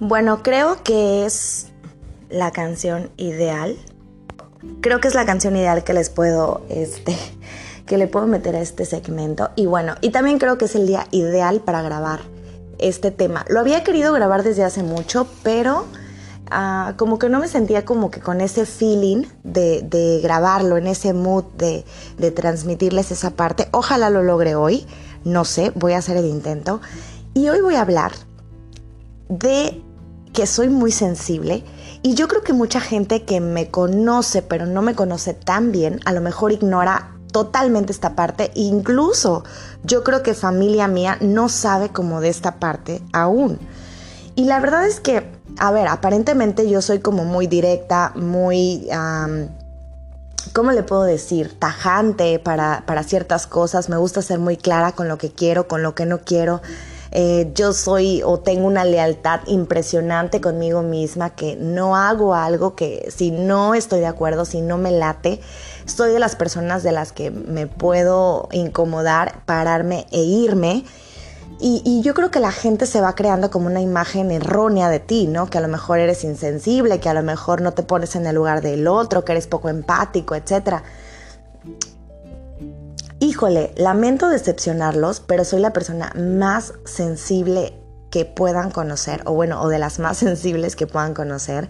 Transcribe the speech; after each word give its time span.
Bueno, 0.00 0.44
creo 0.44 0.84
que 0.84 1.26
es 1.26 1.72
la 2.30 2.52
canción 2.52 3.10
ideal. 3.16 3.76
Creo 4.80 5.00
que 5.00 5.08
es 5.08 5.14
la 5.14 5.26
canción 5.26 5.56
ideal 5.56 5.82
que 5.82 5.92
les 5.92 6.08
puedo, 6.08 6.62
este, 6.68 7.16
que 7.86 7.98
le 7.98 8.06
puedo 8.06 8.28
meter 8.28 8.54
a 8.54 8.60
este 8.60 8.84
segmento. 8.84 9.50
Y 9.56 9.66
bueno, 9.66 9.96
y 10.00 10.10
también 10.10 10.38
creo 10.38 10.56
que 10.56 10.66
es 10.66 10.76
el 10.76 10.86
día 10.86 11.08
ideal 11.10 11.60
para 11.60 11.82
grabar 11.82 12.20
este 12.78 13.10
tema. 13.10 13.44
Lo 13.48 13.58
había 13.58 13.82
querido 13.82 14.12
grabar 14.12 14.44
desde 14.44 14.62
hace 14.62 14.84
mucho, 14.84 15.26
pero 15.42 15.86
ah, 16.48 16.94
como 16.96 17.18
que 17.18 17.28
no 17.28 17.40
me 17.40 17.48
sentía 17.48 17.84
como 17.84 18.12
que 18.12 18.20
con 18.20 18.40
ese 18.40 18.66
feeling 18.66 19.24
de, 19.42 20.20
grabarlo, 20.22 20.76
en 20.76 20.86
ese 20.86 21.12
mood 21.12 21.44
de, 21.56 21.84
de 22.18 22.30
transmitirles 22.30 23.10
esa 23.10 23.30
parte. 23.30 23.66
Ojalá 23.72 24.10
lo 24.10 24.22
logre 24.22 24.54
hoy. 24.54 24.86
No 25.24 25.44
sé, 25.44 25.72
voy 25.74 25.94
a 25.94 25.98
hacer 25.98 26.16
el 26.16 26.26
intento. 26.26 26.80
Y 27.34 27.48
hoy 27.48 27.60
voy 27.60 27.74
a 27.74 27.80
hablar 27.80 28.12
de 29.28 29.82
que 30.38 30.46
soy 30.46 30.68
muy 30.68 30.92
sensible 30.92 31.64
y 32.00 32.14
yo 32.14 32.28
creo 32.28 32.44
que 32.44 32.52
mucha 32.52 32.80
gente 32.80 33.24
que 33.24 33.40
me 33.40 33.72
conoce 33.72 34.40
pero 34.40 34.66
no 34.66 34.82
me 34.82 34.94
conoce 34.94 35.34
tan 35.34 35.72
bien 35.72 35.98
a 36.04 36.12
lo 36.12 36.20
mejor 36.20 36.52
ignora 36.52 37.10
totalmente 37.32 37.90
esta 37.90 38.14
parte. 38.14 38.52
Incluso 38.54 39.42
yo 39.82 40.04
creo 40.04 40.22
que 40.22 40.34
familia 40.34 40.86
mía 40.86 41.18
no 41.20 41.48
sabe 41.48 41.88
como 41.88 42.20
de 42.20 42.28
esta 42.28 42.60
parte 42.60 43.02
aún. 43.12 43.58
Y 44.36 44.44
la 44.44 44.60
verdad 44.60 44.86
es 44.86 45.00
que, 45.00 45.28
a 45.58 45.72
ver, 45.72 45.88
aparentemente 45.88 46.70
yo 46.70 46.82
soy 46.82 47.00
como 47.00 47.24
muy 47.24 47.48
directa, 47.48 48.12
muy... 48.14 48.88
¿Cómo 50.52 50.70
le 50.70 50.84
puedo 50.84 51.02
decir? 51.02 51.58
Tajante 51.58 52.38
para, 52.38 52.84
para 52.86 53.02
ciertas 53.02 53.48
cosas. 53.48 53.88
Me 53.88 53.96
gusta 53.96 54.22
ser 54.22 54.38
muy 54.38 54.56
clara 54.56 54.92
con 54.92 55.08
lo 55.08 55.18
que 55.18 55.32
quiero, 55.32 55.66
con 55.66 55.82
lo 55.82 55.96
que 55.96 56.06
no 56.06 56.20
quiero. 56.20 56.62
Eh, 57.10 57.52
yo 57.54 57.72
soy 57.72 58.22
o 58.22 58.38
tengo 58.38 58.66
una 58.66 58.84
lealtad 58.84 59.40
impresionante 59.46 60.40
conmigo 60.40 60.82
misma 60.82 61.30
que 61.30 61.56
no 61.56 61.96
hago 61.96 62.34
algo 62.34 62.74
que 62.74 63.10
si 63.14 63.30
no 63.30 63.74
estoy 63.74 64.00
de 64.00 64.06
acuerdo, 64.06 64.44
si 64.44 64.60
no 64.60 64.76
me 64.76 64.90
late, 64.90 65.40
soy 65.86 66.12
de 66.12 66.18
las 66.18 66.36
personas 66.36 66.82
de 66.82 66.92
las 66.92 67.12
que 67.12 67.30
me 67.30 67.66
puedo 67.66 68.48
incomodar, 68.52 69.40
pararme 69.46 70.06
e 70.10 70.20
irme. 70.20 70.84
Y, 71.60 72.02
yo 72.02 72.14
creo 72.14 72.30
que 72.30 72.38
la 72.38 72.52
gente 72.52 72.86
se 72.86 73.00
va 73.00 73.16
creando 73.16 73.50
como 73.50 73.66
una 73.66 73.80
imagen 73.80 74.30
errónea 74.30 74.88
de 74.90 75.00
ti, 75.00 75.26
¿no? 75.26 75.50
Que 75.50 75.58
a 75.58 75.60
lo 75.60 75.66
mejor 75.66 75.98
eres 75.98 76.22
insensible, 76.22 77.00
que 77.00 77.08
a 77.08 77.14
lo 77.14 77.24
mejor 77.24 77.62
no 77.62 77.72
te 77.72 77.82
pones 77.82 78.14
en 78.14 78.26
el 78.26 78.36
lugar 78.36 78.60
del 78.62 78.86
otro, 78.86 79.24
que 79.24 79.32
eres 79.32 79.48
poco 79.48 79.68
empático, 79.68 80.36
etc. 80.36 80.82
Híjole, 83.20 83.72
lamento 83.76 84.28
decepcionarlos, 84.28 85.20
pero 85.20 85.44
soy 85.44 85.60
la 85.60 85.72
persona 85.72 86.12
más 86.14 86.74
sensible 86.84 87.74
que 88.10 88.24
puedan 88.24 88.70
conocer, 88.70 89.22
o 89.24 89.32
bueno, 89.32 89.60
o 89.60 89.68
de 89.68 89.78
las 89.78 89.98
más 89.98 90.16
sensibles 90.18 90.76
que 90.76 90.86
puedan 90.86 91.14
conocer. 91.14 91.68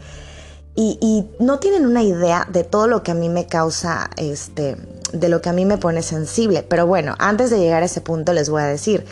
Y, 0.80 1.26
no 1.40 1.58
tienen 1.58 1.86
una 1.86 2.04
idea 2.04 2.46
de 2.48 2.62
todo 2.62 2.86
lo 2.86 3.02
que 3.02 3.10
a 3.10 3.14
mí 3.14 3.28
me 3.28 3.46
causa, 3.46 4.10
este, 4.16 4.76
de 5.12 5.28
lo 5.28 5.42
que 5.42 5.48
a 5.48 5.52
mí 5.52 5.64
me 5.64 5.76
pone 5.76 6.02
sensible. 6.02 6.62
Pero 6.62 6.86
bueno, 6.86 7.16
antes 7.18 7.50
de 7.50 7.58
llegar 7.58 7.82
a 7.82 7.86
ese 7.86 8.00
punto 8.00 8.32
les 8.32 8.48
voy 8.48 8.62
a 8.62 8.66
decir, 8.66 9.04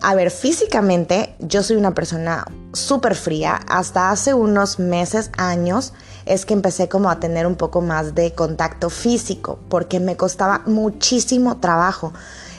a 0.00 0.14
ver, 0.14 0.30
físicamente 0.30 1.34
yo 1.40 1.62
soy 1.62 1.76
una 1.76 1.92
persona 1.92 2.46
súper 2.72 3.16
fría. 3.16 3.60
Hasta 3.68 4.10
hace 4.10 4.32
unos 4.32 4.78
meses, 4.78 5.30
años, 5.36 5.92
es 6.26 6.46
que 6.46 6.54
empecé 6.54 6.88
como 6.88 7.10
a 7.10 7.20
tener 7.20 7.46
un 7.46 7.56
poco 7.56 7.80
más 7.80 8.14
de 8.14 8.32
contacto 8.32 8.90
físico, 8.90 9.58
porque 9.68 10.00
me 10.00 10.16
costaba 10.16 10.62
muchísimo 10.66 11.58
trabajo. 11.58 12.12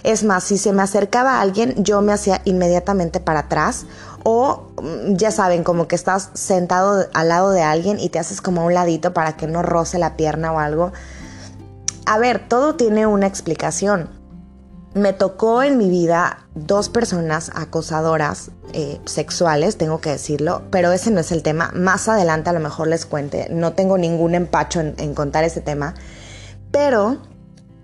Es 0.04 0.24
más, 0.24 0.44
si 0.44 0.58
se 0.58 0.72
me 0.72 0.84
acercaba 0.84 1.38
a 1.38 1.42
alguien, 1.42 1.84
yo 1.84 2.02
me 2.02 2.14
hacía 2.14 2.42
inmediatamente 2.46 3.20
para 3.20 3.42
atrás 3.42 3.86
o 4.24 4.72
mm, 4.82 5.16
ya 5.16 5.32
saben, 5.32 5.64
como 5.64 5.88
que 5.88 5.96
estás 5.96 6.30
sentado 6.34 7.08
al 7.14 7.28
lado 7.30 7.52
de 7.52 7.62
alguien 7.62 8.00
y 8.00 8.10
te 8.10 8.20
haces 8.20 8.42
como 8.42 8.66
un 8.66 8.74
ladito 8.74 9.14
para 9.14 9.38
que 9.38 9.48
no 9.48 9.62
roce 9.62 10.00
la 10.00 10.18
pierna 10.18 10.52
o 10.52 10.60
algo. 10.60 10.92
A 12.06 12.18
ver, 12.18 12.48
todo 12.48 12.76
tiene 12.76 13.08
una 13.08 13.28
explicación. 13.28 14.10
Me 14.96 15.14
tocó 15.14 15.62
en 15.62 15.78
mi 15.78 15.90
vida 15.90 16.48
dos 16.56 16.90
personas 16.90 17.52
acosadoras 17.54 18.50
eh, 18.74 19.00
sexuales, 19.06 19.78
tengo 19.78 20.02
que 20.02 20.10
decirlo, 20.10 20.64
pero 20.72 20.92
ese 20.92 21.12
no 21.12 21.20
es 21.20 21.32
el 21.32 21.44
tema. 21.44 21.72
Más 21.76 22.10
adelante 22.10 22.50
a 22.50 22.54
lo 22.54 22.60
mejor 22.60 22.88
les 22.88 23.06
cuente. 23.06 23.48
No 23.52 23.74
tengo 23.74 24.00
ningún 24.00 24.34
empacho 24.34 24.80
en 24.80 25.14
contar 25.14 25.44
ese 25.44 25.62
tema. 25.62 25.94
Pero 26.72 27.20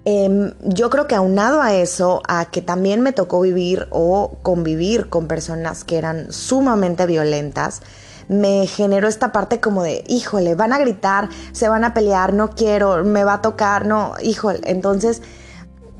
Em, 0.03 0.53
yo 0.63 0.89
creo 0.89 1.05
que 1.07 1.13
aunado 1.13 1.61
a 1.61 1.75
eso, 1.75 2.23
a 2.27 2.45
que 2.45 2.63
también 2.63 3.01
me 3.01 3.13
tocó 3.13 3.39
vivir 3.41 3.87
o 3.91 4.37
convivir 4.41 5.09
con 5.09 5.27
personas 5.27 5.83
que 5.83 5.97
eran 5.97 6.33
sumamente 6.33 7.05
violentas, 7.05 7.81
me 8.27 8.65
generó 8.65 9.07
esta 9.07 9.31
parte 9.31 9.59
como 9.59 9.83
de, 9.83 10.03
híjole, 10.07 10.55
van 10.55 10.73
a 10.73 10.79
gritar, 10.79 11.29
se 11.51 11.69
van 11.69 11.83
a 11.83 11.93
pelear, 11.93 12.33
no 12.33 12.51
quiero, 12.51 13.03
me 13.03 13.23
va 13.23 13.35
a 13.35 13.41
tocar, 13.41 13.85
no, 13.85 14.13
híjole. 14.23 14.61
Entonces, 14.63 15.21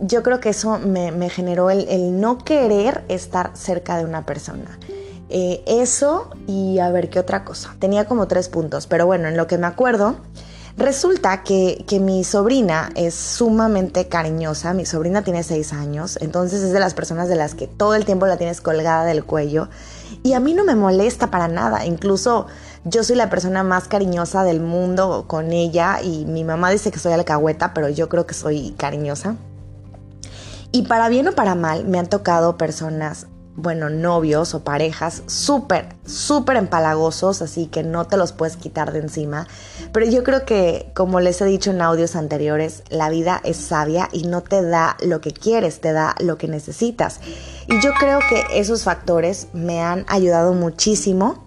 yo 0.01 0.23
creo 0.23 0.39
que 0.39 0.50
eso 0.50 0.79
me, 0.79 1.29
generó 1.29 1.69
el, 1.69 2.19
no 2.19 2.38
querer 2.39 3.03
estar 3.07 3.51
cerca 3.53 3.97
de 3.97 4.06
una 4.06 4.25
persona. 4.25 4.79
Eh, 5.29 5.63
eso 5.66 6.29
y 6.45 6.79
a 6.79 6.89
ver 6.89 7.09
qué 7.09 7.19
otra 7.19 7.45
cosa. 7.45 7.75
Tenía 7.79 8.06
como 8.06 8.28
tres 8.28 8.50
puntos, 8.50 8.88
pero 8.88 9.06
bueno, 9.06 9.29
en 9.29 9.38
lo 9.38 9.47
que 9.47 9.57
me 9.57 9.67
acuerdo, 9.67 10.17
Resulta 10.78 11.44
que, 11.44 11.85
mi 12.01 12.23
sobrina 12.23 12.90
es 12.95 13.13
sumamente 13.13 14.07
cariñosa, 14.07 14.73
mi 14.73 14.85
sobrina 14.85 15.22
tiene 15.22 15.44
seis 15.44 15.73
años, 15.73 16.17
entonces 16.22 16.61
es 16.61 16.72
de 16.72 16.79
las 16.79 16.94
personas 16.94 17.28
de 17.28 17.35
las 17.35 17.56
que 17.56 17.67
todo 17.67 17.94
el 17.94 18.06
tiempo 18.06 18.25
la 18.25 18.38
tienes 18.38 18.61
colgada 18.61 19.03
del 19.03 19.25
cuello 19.25 19.67
y 20.23 20.34
a 20.34 20.40
mí 20.40 20.53
no 20.53 20.63
me 20.63 20.75
molesta 20.75 21.29
para 21.29 21.47
nada, 21.47 21.85
incluso 21.85 22.47
yo 22.85 23.03
soy 23.03 23.17
la 23.17 23.29
persona 23.29 23.63
más 23.63 23.88
cariñosa 23.88 24.44
del 24.44 24.61
mundo 24.61 25.25
con 25.28 25.51
ella 25.51 26.00
y 26.01 26.25
mi 26.25 26.44
mamá 26.44 26.72
dice 26.72 26.90
que 26.90 27.00
soy 27.00 27.11
alcahueta, 27.11 27.73
pero 27.73 27.90
yo 27.90 28.07
creo 28.07 28.25
que 28.25 28.34
soy 28.34 28.72
cariñosa. 28.78 29.35
Y 30.72 30.84
para 30.84 31.09
bien 31.09 31.28
o 31.28 31.32
para 31.34 31.56
mal, 31.56 31.86
me 31.86 32.00
han 32.00 32.08
tocado 32.08 32.58
personas 32.58 33.28
bueno, 33.56 33.90
novios 33.90 34.54
o 34.54 34.64
parejas 34.64 35.24
súper, 35.28 35.96
súper 36.06 36.56
empalagosos, 36.56 37.42
así 37.42 37.68
que 37.68 37.84
no 37.84 38.08
te 38.08 38.18
los 38.18 38.32
puedes 38.32 38.56
quitar 38.56 38.94
de 38.94 39.00
encima. 39.00 39.48
Pero 39.92 40.09
yo 40.09 40.24
creo 40.24 40.46
que, 40.46 40.92
como 40.96 41.20
les 41.20 41.42
he 41.42 41.46
dicho 41.46 41.72
en 41.72 41.82
audios 41.82 42.16
anteriores, 42.16 42.84
la 42.90 43.09
vida 43.09 43.42
es 43.44 43.58
sabia 43.58 44.09
y 44.12 44.24
no 44.24 44.42
te 44.42 44.62
da 44.62 44.96
lo 45.06 45.22
que 45.22 45.34
quieres, 45.34 45.82
te 45.82 45.92
da 45.92 46.16
lo 46.20 46.38
que 46.38 46.48
necesitas. 46.48 47.20
Y 47.68 47.82
yo 47.82 47.92
creo 48.00 48.20
que 48.30 48.44
esos 48.59 48.84
factores 48.84 49.50
me 49.53 49.82
han 49.82 50.06
ayudado 50.08 50.53
muchísimo 50.53 51.46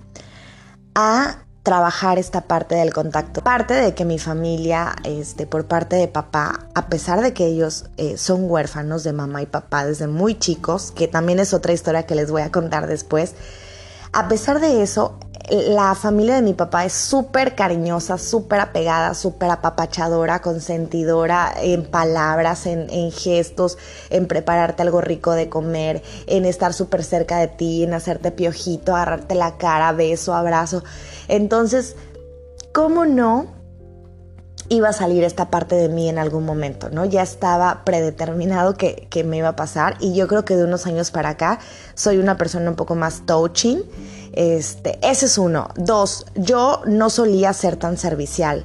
a 0.95 1.44
trabajar 1.65 2.19
esta 2.19 2.43
parte 2.43 2.75
del 2.75 2.93
contacto. 2.93 3.41
Parte 3.41 3.73
de 3.73 3.95
que 3.95 4.05
mi 4.05 4.19
familia, 4.19 4.95
este, 5.03 5.47
por 5.47 5.65
parte 5.65 5.97
de 5.97 6.07
papá, 6.09 6.67
a 6.75 6.89
pesar 6.89 7.23
de 7.23 7.33
que 7.33 7.47
ellos 7.47 7.87
eh, 7.97 8.19
son 8.19 8.49
huérfanos 8.49 9.03
de 9.03 9.15
mamá 9.15 9.41
y 9.41 9.47
papá 9.47 9.87
desde 9.87 10.07
muy 10.07 10.39
chicos, 10.39 10.93
que 10.93 11.09
también 11.09 11.41
es 11.41 11.55
otra 11.55 11.73
historia 11.73 12.07
que 12.07 12.15
les 12.15 12.31
voy 12.31 12.43
a 12.43 12.53
contar 12.53 12.87
después, 12.87 13.35
a 14.13 14.29
pesar 14.29 14.61
de 14.61 14.83
eso, 14.83 15.19
la 15.51 15.95
familia 15.95 16.37
de 16.37 16.43
mi 16.43 16.55
papá 16.55 16.87
es 16.87 16.93
súper 16.93 17.55
cariñosa, 17.55 18.17
súper 18.17 18.61
apegada, 18.61 19.15
súper 19.15 19.51
apapachadora, 19.51 20.41
consentidora 20.41 21.53
en 21.61 21.85
palabras, 21.85 22.67
en, 22.67 23.11
gestos, 23.13 23.77
en 24.09 24.27
prepararte 24.27 24.83
algo 24.83 25.03
rico 25.03 25.33
de 25.33 25.51
comer, 25.51 26.03
en 26.27 26.47
estar 26.47 26.73
súper 26.73 27.05
cerca 27.05 27.39
de 27.39 27.49
ti, 27.49 27.85
en 27.85 27.93
hacerte 27.93 28.31
piojito, 28.31 28.95
agarrarte 28.95 29.35
la 29.35 29.59
cara, 29.59 29.93
beso, 29.93 30.35
abrazo. 30.35 30.83
Entonces, 31.29 31.97
¿cómo 32.73 33.05
no 33.05 33.47
iba 34.71 34.89
a 34.89 34.93
salir 34.95 35.25
esta 35.25 35.51
parte 35.51 35.75
de 35.75 35.91
mí 35.91 36.09
en 36.09 36.19
algún 36.19 36.47
momento, 36.47 36.89
¿no? 36.89 37.05
Ya 37.05 37.23
estaba 37.23 37.85
predeterminado 37.85 38.75
que, 38.75 39.09
que 39.11 39.25
me 39.25 39.37
iba 39.37 39.49
a 39.49 39.57
pasar 39.57 39.97
y 40.01 40.15
yo 40.15 40.27
creo 40.27 40.47
que 40.47 40.57
de 40.57 40.65
unos 40.65 40.87
años 40.87 41.11
para 41.11 41.31
acá 41.31 41.59
soy 41.95 42.17
una 42.17 42.39
persona 42.39 42.71
un 42.71 42.77
poco 42.77 42.95
más 42.95 43.27
touching 43.27 43.83
este, 44.35 44.99
ese 45.03 45.27
es 45.27 45.39
uno. 45.39 45.69
Dos, 45.77 46.27
yo 46.35 46.83
no 46.87 47.11
solía 47.11 47.53
ser 47.53 47.77
tan 47.77 47.97
servicial. 47.97 48.65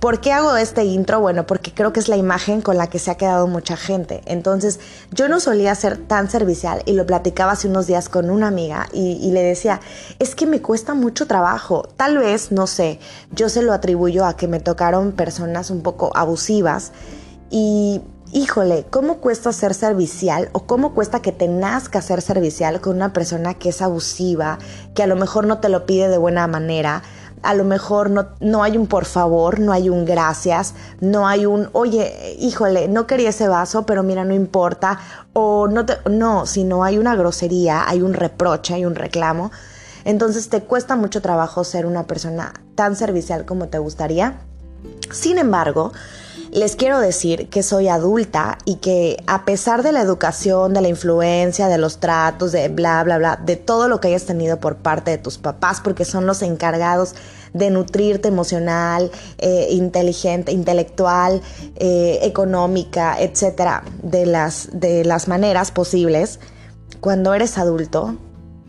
¿Por 0.00 0.20
qué 0.20 0.32
hago 0.32 0.54
este 0.56 0.84
intro? 0.84 1.20
Bueno, 1.20 1.46
porque 1.46 1.72
creo 1.72 1.92
que 1.92 2.00
es 2.00 2.08
la 2.08 2.16
imagen 2.16 2.60
con 2.60 2.76
la 2.76 2.88
que 2.88 2.98
se 2.98 3.10
ha 3.10 3.16
quedado 3.16 3.46
mucha 3.46 3.76
gente. 3.76 4.20
Entonces, 4.26 4.78
yo 5.12 5.28
no 5.28 5.40
solía 5.40 5.74
ser 5.74 5.96
tan 5.96 6.28
servicial 6.28 6.82
y 6.84 6.92
lo 6.92 7.06
platicaba 7.06 7.52
hace 7.52 7.68
unos 7.68 7.86
días 7.86 8.10
con 8.10 8.28
una 8.28 8.48
amiga 8.48 8.86
y, 8.92 9.12
y, 9.22 9.30
le 9.30 9.42
decía, 9.42 9.80
es 10.18 10.34
que 10.34 10.46
me 10.46 10.60
cuesta 10.60 10.92
mucho 10.92 11.26
trabajo. 11.26 11.88
Tal 11.96 12.18
vez, 12.18 12.52
no 12.52 12.66
sé, 12.66 12.98
yo 13.30 13.48
se 13.48 13.62
lo 13.62 13.72
atribuyo 13.72 14.26
a 14.26 14.36
que 14.36 14.46
me 14.46 14.60
tocaron 14.60 15.12
personas 15.12 15.70
un 15.70 15.82
poco 15.82 16.10
abusivas 16.14 16.92
y 17.48 18.02
híjole, 18.34 18.84
¿cómo 18.90 19.18
cuesta 19.18 19.52
ser 19.52 19.74
servicial 19.74 20.50
o 20.52 20.66
cómo 20.66 20.92
cuesta 20.92 21.22
que 21.22 21.30
te 21.30 21.46
nazca 21.46 22.02
ser 22.02 22.20
servicial 22.20 22.80
con 22.80 22.96
una 22.96 23.12
persona 23.12 23.54
que 23.54 23.68
es 23.68 23.80
abusiva, 23.80 24.58
que 24.92 25.04
a 25.04 25.06
lo 25.06 25.14
mejor 25.14 25.46
no 25.46 25.60
te 25.60 25.68
lo 25.68 25.86
pide 25.86 26.08
de 26.08 26.18
buena 26.18 26.48
manera? 26.48 27.04
A 27.42 27.54
lo 27.54 27.62
mejor 27.62 28.10
no, 28.10 28.26
no 28.40 28.64
hay 28.64 28.76
un 28.76 28.88
por 28.88 29.04
favor, 29.04 29.60
no 29.60 29.72
hay 29.72 29.88
un 29.88 30.04
gracias, 30.04 30.74
no 31.00 31.28
hay 31.28 31.46
un, 31.46 31.68
oye, 31.72 32.36
híjole, 32.40 32.88
no 32.88 33.06
quería 33.06 33.28
ese 33.28 33.46
vaso, 33.46 33.86
pero 33.86 34.02
mira, 34.02 34.24
no 34.24 34.34
importa. 34.34 34.98
O 35.32 35.68
no, 35.68 35.86
te, 35.86 35.98
no, 36.10 36.46
sino 36.46 36.82
hay 36.82 36.98
una 36.98 37.14
grosería, 37.14 37.88
hay 37.88 38.02
un 38.02 38.14
reproche, 38.14 38.74
hay 38.74 38.84
un 38.84 38.96
reclamo. 38.96 39.52
Entonces 40.04 40.48
te 40.48 40.60
cuesta 40.62 40.96
mucho 40.96 41.22
trabajo 41.22 41.62
ser 41.62 41.86
una 41.86 42.08
persona 42.08 42.52
tan 42.74 42.96
servicial 42.96 43.44
como 43.44 43.68
te 43.68 43.78
gustaría. 43.78 44.40
Sin 45.10 45.38
embargo, 45.38 45.92
les 46.54 46.76
quiero 46.76 47.00
decir 47.00 47.48
que 47.48 47.64
soy 47.64 47.88
adulta 47.88 48.58
y 48.64 48.76
que 48.76 49.16
a 49.26 49.44
pesar 49.44 49.82
de 49.82 49.90
la 49.90 50.00
educación, 50.00 50.72
de 50.72 50.82
la 50.82 50.88
influencia, 50.88 51.66
de 51.66 51.78
los 51.78 51.98
tratos, 51.98 52.52
de 52.52 52.68
bla, 52.68 53.02
bla, 53.02 53.18
bla, 53.18 53.40
de 53.44 53.56
todo 53.56 53.88
lo 53.88 54.00
que 54.00 54.08
hayas 54.08 54.24
tenido 54.24 54.60
por 54.60 54.76
parte 54.76 55.10
de 55.10 55.18
tus 55.18 55.36
papás, 55.38 55.80
porque 55.82 56.04
son 56.04 56.26
los 56.26 56.42
encargados 56.42 57.16
de 57.54 57.70
nutrirte 57.70 58.28
emocional, 58.28 59.10
eh, 59.38 59.68
inteligente, 59.70 60.52
intelectual, 60.52 61.42
eh, 61.74 62.20
económica, 62.22 63.16
etcétera, 63.18 63.82
de 64.02 64.24
las, 64.24 64.68
de 64.72 65.04
las 65.04 65.26
maneras 65.26 65.72
posibles, 65.72 66.38
cuando 67.00 67.34
eres 67.34 67.58
adulto, 67.58 68.16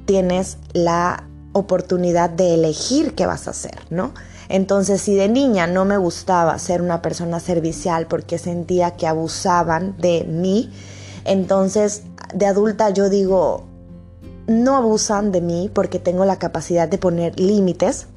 tienes 0.05 0.57
la 0.73 1.27
oportunidad 1.53 2.29
de 2.31 2.55
elegir 2.55 3.13
qué 3.13 3.25
vas 3.25 3.47
a 3.47 3.51
hacer, 3.51 3.77
¿no? 3.89 4.13
Entonces, 4.49 5.01
si 5.01 5.15
de 5.15 5.29
niña 5.29 5.67
no 5.67 5.85
me 5.85 5.97
gustaba 5.97 6.57
ser 6.59 6.81
una 6.81 7.01
persona 7.01 7.39
servicial 7.39 8.07
porque 8.07 8.37
sentía 8.37 8.91
que 8.91 9.07
abusaban 9.07 9.97
de 9.97 10.23
mí, 10.23 10.71
entonces 11.25 12.03
de 12.33 12.45
adulta 12.45 12.89
yo 12.89 13.09
digo, 13.09 13.65
no 14.47 14.75
abusan 14.75 15.31
de 15.31 15.41
mí 15.41 15.71
porque 15.73 15.99
tengo 15.99 16.25
la 16.25 16.37
capacidad 16.37 16.87
de 16.87 16.97
poner 16.97 17.39
límites, 17.39 18.07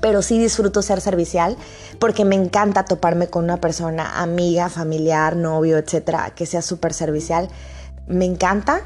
pero 0.00 0.22
sí 0.22 0.38
disfruto 0.38 0.80
ser 0.82 1.00
servicial 1.00 1.56
porque 1.98 2.24
me 2.24 2.36
encanta 2.36 2.84
toparme 2.84 3.28
con 3.28 3.44
una 3.44 3.60
persona, 3.60 4.20
amiga, 4.20 4.68
familiar, 4.68 5.36
novio, 5.36 5.76
etcétera, 5.76 6.32
que 6.34 6.46
sea 6.46 6.62
súper 6.62 6.94
servicial. 6.94 7.48
Me 8.06 8.24
encanta 8.24 8.82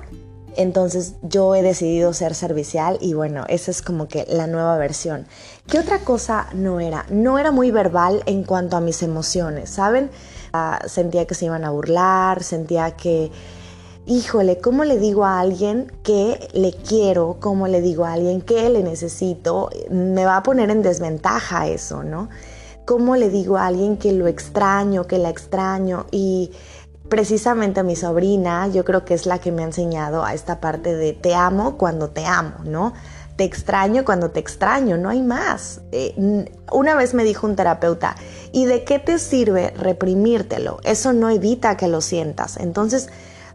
entonces 0.56 1.14
yo 1.22 1.54
he 1.54 1.62
decidido 1.62 2.12
ser 2.12 2.34
servicial 2.34 2.98
y 3.00 3.14
bueno, 3.14 3.44
esa 3.48 3.70
es 3.70 3.82
como 3.82 4.08
que 4.08 4.24
la 4.28 4.46
nueva 4.46 4.76
versión. 4.76 5.26
¿Qué 5.66 5.78
otra 5.78 6.00
cosa 6.00 6.48
no 6.54 6.80
era? 6.80 7.06
No 7.10 7.38
era 7.38 7.50
muy 7.50 7.70
verbal 7.70 8.22
en 8.26 8.44
cuanto 8.44 8.76
a 8.76 8.80
mis 8.80 9.02
emociones, 9.02 9.70
¿saben? 9.70 10.10
Ah, 10.52 10.80
sentía 10.86 11.26
que 11.26 11.34
se 11.34 11.46
iban 11.46 11.64
a 11.64 11.70
burlar, 11.70 12.42
sentía 12.42 12.92
que, 12.92 13.30
híjole, 14.06 14.58
¿cómo 14.58 14.84
le 14.84 14.98
digo 14.98 15.24
a 15.24 15.40
alguien 15.40 15.90
que 16.02 16.48
le 16.52 16.72
quiero? 16.72 17.38
¿Cómo 17.40 17.68
le 17.68 17.80
digo 17.80 18.04
a 18.04 18.12
alguien 18.12 18.40
que 18.40 18.68
le 18.68 18.82
necesito? 18.82 19.70
Me 19.90 20.24
va 20.24 20.38
a 20.38 20.42
poner 20.42 20.70
en 20.70 20.82
desventaja 20.82 21.68
eso, 21.68 22.02
¿no? 22.02 22.28
¿Cómo 22.84 23.14
le 23.14 23.30
digo 23.30 23.56
a 23.56 23.66
alguien 23.68 23.96
que 23.96 24.12
lo 24.12 24.26
extraño, 24.26 25.06
que 25.06 25.18
la 25.18 25.30
extraño? 25.30 26.06
Y 26.10 26.50
precisamente 27.08 27.82
mi 27.82 27.96
sobrina, 27.96 28.68
yo 28.68 28.84
creo 28.84 29.04
que 29.04 29.14
es 29.14 29.26
la 29.26 29.38
que 29.38 29.52
me 29.52 29.62
ha 29.62 29.66
enseñado 29.66 30.24
a 30.24 30.34
esta 30.34 30.60
parte 30.60 30.94
de 30.94 31.12
te 31.12 31.34
amo 31.34 31.76
cuando 31.76 32.10
te 32.10 32.24
amo, 32.26 32.54
¿no? 32.64 32.92
Te 33.36 33.44
extraño 33.44 34.04
cuando 34.04 34.30
te 34.30 34.40
extraño, 34.40 34.96
no 34.98 35.08
hay 35.08 35.22
más. 35.22 35.80
Eh, 35.90 36.46
una 36.70 36.94
vez 36.94 37.14
me 37.14 37.24
dijo 37.24 37.46
un 37.46 37.56
terapeuta, 37.56 38.14
¿y 38.52 38.66
de 38.66 38.84
qué 38.84 38.98
te 38.98 39.18
sirve 39.18 39.72
reprimírtelo? 39.76 40.80
Eso 40.84 41.12
no 41.12 41.30
evita 41.30 41.76
que 41.76 41.88
lo 41.88 42.00
sientas. 42.00 42.56
Entonces, 42.58 43.08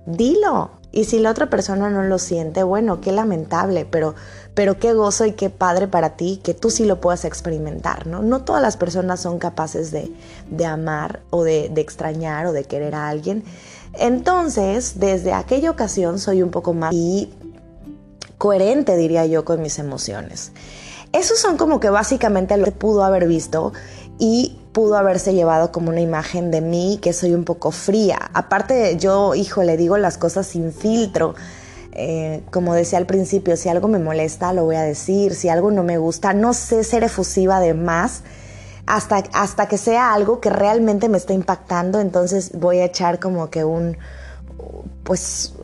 dilo. 0.06 0.72
Y 0.92 1.04
si 1.04 1.20
la 1.20 1.30
otra 1.30 1.50
persona 1.50 1.90
no 1.90 2.02
lo 2.04 2.18
siente, 2.18 2.64
bueno, 2.64 3.02
qué 3.02 3.12
lamentable, 3.12 3.86
pero, 3.86 4.16
pero 4.58 4.80
qué 4.80 4.94
gozo 4.94 5.28
y 5.28 5.34
qué 5.34 5.52
padre 5.52 5.88
para 5.88 6.18
ti 6.18 6.42
que 6.44 6.56
tú 6.56 6.72
sí 6.72 6.84
lo 6.86 7.00
puedas 7.00 7.26
experimentar, 7.26 8.08
¿no? 8.08 8.24
No 8.24 8.42
todas 8.42 8.60
las 8.60 8.76
personas 8.76 9.20
son 9.20 9.38
capaces 9.38 9.92
de, 9.92 10.66
amar 10.66 11.20
o 11.30 11.44
de, 11.44 11.70
de, 11.70 11.80
extrañar 11.80 12.48
o 12.48 12.54
de 12.54 12.64
querer 12.64 12.96
a 12.96 13.08
alguien. 13.08 13.44
Entonces, 13.94 15.00
desde 15.00 15.32
aquella 15.32 15.70
ocasión 15.70 16.18
soy 16.18 16.42
un 16.42 16.50
poco 16.50 16.74
más 16.74 16.92
y 16.92 17.32
coherente, 18.40 18.98
diría 18.98 19.28
yo, 19.28 19.46
con 19.46 19.62
mis 19.62 19.78
emociones. 19.78 20.54
Esos 21.14 21.38
son 21.38 21.58
como 21.58 21.80
que 21.80 21.92
básicamente 21.92 22.58
lo 22.58 22.66
que 22.66 22.72
pudo 22.72 23.04
haber 23.04 23.28
visto 23.28 23.74
y 24.18 24.58
pudo 24.72 24.98
haberse 24.98 25.36
llevado 25.36 25.72
como 25.72 25.90
una 25.90 26.02
imagen 26.02 26.50
de 26.50 26.62
mí 26.62 26.98
que 27.00 27.14
soy 27.14 27.36
un 27.36 27.44
poco 27.44 27.70
fría. 27.70 28.32
Aparte, 28.34 28.98
yo, 28.98 29.36
hijo, 29.36 29.62
le 29.62 29.78
digo 29.78 30.00
las 30.00 30.18
cosas 30.18 30.48
sin 30.48 30.74
filtro. 30.74 31.36
Eh, 32.00 32.44
como 32.52 32.76
decía 32.76 33.00
al 33.00 33.08
principio, 33.08 33.58
si 33.58 33.70
algo 33.70 33.88
me 33.88 33.98
molesta, 33.98 34.54
lo 34.54 34.64
voy 34.64 34.76
a 34.76 34.84
decir. 34.84 35.34
Si 35.34 35.50
algo 35.50 35.72
no 35.72 35.84
me 35.84 35.98
gusta, 35.98 36.34
no 36.34 36.54
sé 36.54 36.84
ser 36.84 37.04
efusiva 37.04 37.60
de 37.60 37.74
más. 37.74 38.24
Hasta, 38.86 39.24
hasta 39.34 39.68
que 39.68 39.78
sea 39.78 40.14
algo 40.14 40.40
que 40.40 40.50
realmente 40.50 41.10
me 41.10 41.18
está 41.18 41.34
impactando, 41.34 42.00
entonces 42.00 42.58
voy 42.58 42.78
a 42.78 42.86
echar 42.86 43.20
como 43.20 43.50
que 43.50 43.66
un, 43.66 43.98
pues, 45.04 45.56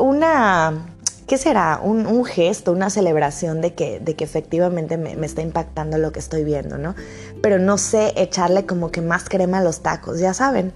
una, 0.00 0.86
¿qué 1.26 1.38
será? 1.38 1.80
Un, 1.82 2.24
gesto, 2.24 2.72
una 2.72 2.90
celebración 2.90 3.60
de 3.60 3.74
que, 3.74 4.00
de 4.00 4.16
que 4.16 4.24
efectivamente 4.24 4.96
me, 4.96 5.12
está 5.24 5.42
impactando 5.42 5.98
lo 5.98 6.12
que 6.12 6.18
estoy 6.18 6.44
viendo, 6.44 6.76
¿no? 6.78 6.94
Pero 7.42 7.58
no 7.58 7.78
sé 7.78 8.12
echarle 8.16 8.66
como 8.66 8.90
que 8.90 9.00
más 9.00 9.28
crema 9.28 9.58
a 9.58 9.62
los 9.62 9.80
tacos, 9.80 10.18
ya 10.18 10.34
saben. 10.34 10.72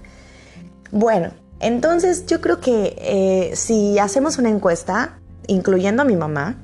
Bueno, 0.93 1.33
entonces 1.61 2.27
yo 2.27 2.41
creo 2.41 2.61
que 2.61 2.97
eh, 2.99 3.57
si 3.57 3.99
hacemos 3.99 4.39
una 4.39 4.51
encuesta, 4.51 5.19
incluyendo 5.47 6.03
a 6.03 6.05
mi 6.05 6.17
mamá, 6.17 6.63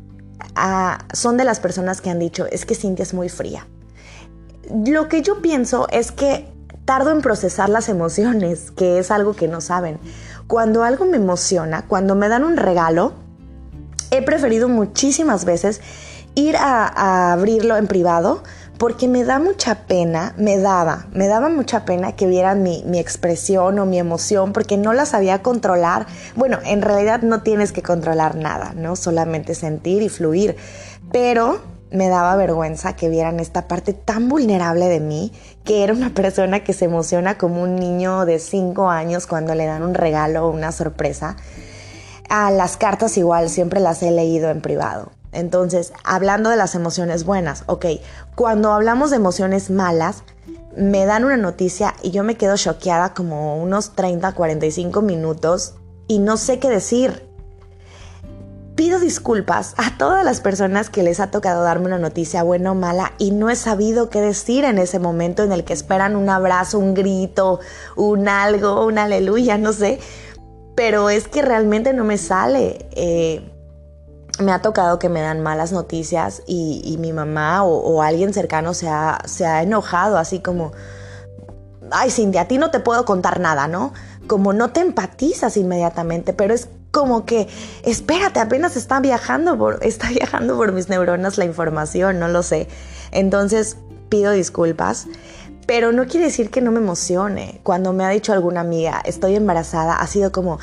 son 1.12 1.36
de 1.36 1.44
las 1.44 1.60
personas 1.60 2.00
que 2.00 2.10
han 2.10 2.18
dicho, 2.18 2.46
es 2.46 2.66
que 2.66 2.74
Cintia 2.74 3.04
es 3.04 3.14
muy 3.14 3.28
fría. 3.28 3.66
Lo 4.74 5.08
que 5.08 5.22
yo 5.22 5.40
pienso 5.40 5.88
es 5.90 6.12
que 6.12 6.52
tardo 6.84 7.10
en 7.10 7.20
procesar 7.20 7.68
las 7.68 7.88
emociones, 7.88 8.70
que 8.70 8.98
es 8.98 9.10
algo 9.10 9.34
que 9.34 9.48
no 9.48 9.60
saben. 9.60 9.98
Cuando 10.46 10.82
algo 10.82 11.06
me 11.06 11.16
emociona, 11.16 11.86
cuando 11.86 12.14
me 12.14 12.28
dan 12.28 12.44
un 12.44 12.56
regalo, 12.56 13.12
he 14.10 14.22
preferido 14.22 14.68
muchísimas 14.68 15.44
veces 15.44 15.80
ir 16.34 16.56
a, 16.56 17.32
abrirlo 17.32 17.76
en 17.76 17.86
privado 17.86 18.42
porque 18.78 19.06
me 19.06 19.22
da 19.22 19.38
mucha 19.38 19.86
pena, 19.86 20.34
me 20.36 20.58
daba, 20.58 21.06
me 21.12 21.28
daba 21.28 21.48
mucha 21.48 21.84
pena 21.84 22.12
que 22.16 22.26
vieran 22.26 22.62
mi, 22.62 22.82
mi, 22.84 22.98
expresión 22.98 23.78
o 23.78 23.86
mi 23.86 23.98
emoción 23.98 24.52
porque 24.52 24.76
no 24.76 24.92
la 24.92 25.06
sabía 25.06 25.42
controlar. 25.42 26.06
Bueno, 26.34 26.58
en 26.64 26.82
realidad 26.82 27.22
no 27.22 27.42
tienes 27.42 27.70
que 27.70 27.82
controlar 27.82 28.34
nada, 28.34 28.72
¿no? 28.74 28.96
Solamente 28.96 29.54
sentir 29.54 30.02
y 30.02 30.08
fluir. 30.08 30.56
Pero 31.12 31.60
me 31.92 32.08
daba 32.08 32.34
vergüenza 32.36 32.96
que 32.96 33.08
vieran 33.08 33.38
esta 33.38 33.68
parte 33.68 33.92
tan 33.92 34.28
vulnerable 34.28 34.88
de 34.88 34.98
mí, 34.98 35.32
que 35.62 35.84
era 35.84 35.92
una 35.92 36.10
persona 36.10 36.64
que 36.64 36.72
se 36.72 36.86
emociona 36.86 37.38
como 37.38 37.62
un 37.62 37.76
niño 37.76 38.24
de 38.24 38.38
5 38.38 38.88
años 38.88 39.26
cuando 39.26 39.54
le 39.54 39.66
dan 39.66 39.82
un 39.82 39.94
regalo 39.94 40.46
o 40.46 40.50
una 40.50 40.72
sorpresa. 40.72 41.36
A 42.28 42.50
las 42.50 42.76
cartas 42.78 43.16
igual 43.18 43.50
siempre 43.50 43.78
las 43.78 44.02
he 44.02 44.10
leído 44.10 44.50
en 44.50 44.62
privado. 44.62 45.12
Entonces, 45.32 45.92
hablando 46.04 46.50
de 46.50 46.56
las 46.56 46.74
emociones 46.74 47.24
buenas, 47.24 47.64
ok, 47.66 47.86
cuando 48.34 48.72
hablamos 48.72 49.10
de 49.10 49.16
emociones 49.16 49.70
malas, 49.70 50.22
me 50.76 51.04
dan 51.04 51.24
una 51.24 51.36
noticia 51.36 51.94
y 52.02 52.10
yo 52.10 52.22
me 52.22 52.36
quedo 52.36 52.56
choqueada 52.56 53.14
como 53.14 53.56
unos 53.62 53.94
30, 53.94 54.32
45 54.32 55.02
minutos 55.02 55.74
y 56.06 56.18
no 56.18 56.36
sé 56.36 56.58
qué 56.58 56.68
decir. 56.68 57.28
Pido 58.74 58.98
disculpas 58.98 59.74
a 59.76 59.98
todas 59.98 60.24
las 60.24 60.40
personas 60.40 60.88
que 60.88 61.02
les 61.02 61.20
ha 61.20 61.30
tocado 61.30 61.62
darme 61.62 61.86
una 61.86 61.98
noticia 61.98 62.42
buena 62.42 62.72
o 62.72 62.74
mala 62.74 63.12
y 63.18 63.30
no 63.30 63.50
he 63.50 63.56
sabido 63.56 64.08
qué 64.08 64.22
decir 64.22 64.64
en 64.64 64.78
ese 64.78 64.98
momento 64.98 65.42
en 65.42 65.52
el 65.52 65.64
que 65.64 65.74
esperan 65.74 66.16
un 66.16 66.30
abrazo, 66.30 66.78
un 66.78 66.94
grito, 66.94 67.60
un 67.96 68.28
algo, 68.28 68.86
un 68.86 68.98
aleluya, 68.98 69.58
no 69.58 69.74
sé 69.74 70.00
pero 70.74 71.10
es 71.10 71.28
que 71.28 71.42
realmente 71.42 71.92
no 71.92 72.04
me 72.04 72.18
sale. 72.18 72.86
Eh, 72.92 73.51
me 74.42 74.52
ha 74.52 74.60
tocado 74.60 74.98
que 74.98 75.08
me 75.08 75.20
dan 75.20 75.40
malas 75.40 75.72
noticias 75.72 76.42
y, 76.46 76.96
mi 77.00 77.12
mamá 77.12 77.64
o, 77.64 78.02
alguien 78.02 78.34
cercano 78.34 78.74
se 78.74 78.88
ha, 78.88 79.20
se 79.24 79.46
ha 79.46 79.62
enojado, 79.62 80.18
así 80.18 80.40
como, 80.40 80.72
ay 81.90 82.10
Cintia, 82.10 82.42
a 82.42 82.48
ti 82.48 82.58
no 82.58 82.70
te 82.70 82.80
puedo 82.80 83.04
contar 83.04 83.40
nada, 83.40 83.68
¿no? 83.68 83.92
Como 84.26 84.52
no 84.52 84.70
te 84.70 84.80
empatizas 84.80 85.56
inmediatamente, 85.56 86.32
pero 86.32 86.54
es 86.54 86.68
como 86.92 87.24
que, 87.24 87.48
espérate, 87.82 88.38
apenas 88.38 88.76
está 88.76 89.00
viajando 89.00 89.58
por, 89.58 89.78
está 89.82 90.08
viajando 90.10 90.56
por 90.56 90.72
mis 90.72 90.88
neuronas 90.88 91.38
la 91.38 91.44
información, 91.44 92.20
no 92.20 92.28
lo 92.28 92.42
sé. 92.42 92.68
Entonces 93.10 93.76
pido 94.08 94.30
disculpas. 94.30 95.06
Pero 95.66 95.92
no 95.92 96.06
quiere 96.06 96.26
decir 96.26 96.50
que 96.50 96.60
no 96.60 96.72
me 96.72 96.80
emocione. 96.80 97.60
Cuando 97.62 97.92
me 97.92 98.04
ha 98.04 98.08
dicho 98.08 98.32
alguna 98.32 98.60
amiga, 98.60 99.00
estoy 99.04 99.36
embarazada, 99.36 99.94
ha 99.94 100.06
sido 100.08 100.32
como, 100.32 100.58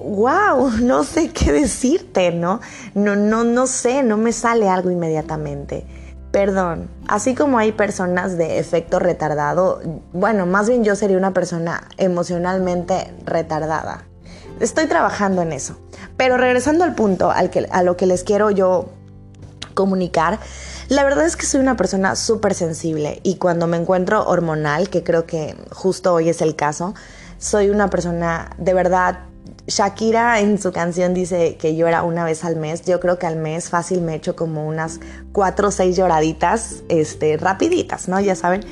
wow, 0.00 0.70
no 0.80 1.04
sé 1.04 1.30
qué 1.30 1.52
decirte, 1.52 2.32
¿no? 2.32 2.60
No, 2.94 3.16
no, 3.16 3.44
no 3.44 3.66
sé, 3.66 4.02
no 4.02 4.16
me 4.16 4.32
sale 4.32 4.68
algo 4.68 4.90
inmediatamente. 4.90 5.86
Perdón, 6.32 6.88
así 7.08 7.34
como 7.34 7.58
hay 7.58 7.72
personas 7.72 8.38
de 8.38 8.58
efecto 8.58 9.00
retardado, 9.00 9.80
bueno, 10.12 10.46
más 10.46 10.68
bien 10.68 10.84
yo 10.84 10.94
sería 10.94 11.16
una 11.16 11.32
persona 11.32 11.88
emocionalmente 11.96 13.12
retardada. 13.24 14.04
Estoy 14.60 14.86
trabajando 14.86 15.42
en 15.42 15.52
eso. 15.52 15.76
Pero 16.16 16.36
regresando 16.36 16.84
al 16.84 16.94
punto 16.94 17.30
al 17.30 17.50
que, 17.50 17.66
a 17.70 17.82
lo 17.82 17.96
que 17.96 18.06
les 18.06 18.22
quiero 18.22 18.50
yo 18.50 18.90
comunicar, 19.74 20.38
la 20.88 21.02
verdad 21.02 21.24
es 21.24 21.36
que 21.36 21.46
soy 21.46 21.60
una 21.60 21.76
persona 21.76 22.14
súper 22.14 22.54
sensible 22.54 23.20
y 23.22 23.36
cuando 23.36 23.66
me 23.66 23.76
encuentro 23.76 24.26
hormonal, 24.28 24.90
que 24.90 25.02
creo 25.02 25.24
que 25.24 25.56
justo 25.72 26.12
hoy 26.12 26.28
es 26.28 26.42
el 26.42 26.56
caso, 26.56 26.94
soy 27.38 27.70
una 27.70 27.88
persona 27.90 28.50
de 28.58 28.74
verdad 28.74 29.20
Shakira 29.70 30.40
en 30.40 30.60
su 30.60 30.72
canción 30.72 31.14
dice 31.14 31.56
que 31.56 31.76
llora 31.76 32.02
una 32.02 32.24
vez 32.24 32.44
al 32.44 32.56
mes. 32.56 32.82
Yo 32.82 32.98
creo 33.00 33.18
que 33.18 33.26
al 33.26 33.36
mes 33.36 33.70
fácil 33.70 34.02
me 34.02 34.16
echo 34.16 34.34
como 34.34 34.66
unas 34.66 35.00
cuatro 35.32 35.68
o 35.68 35.70
seis 35.70 35.96
lloraditas, 35.96 36.82
este, 36.88 37.36
rapiditas, 37.36 38.08
¿no? 38.08 38.20
Ya 38.20 38.34
saben. 38.34 38.62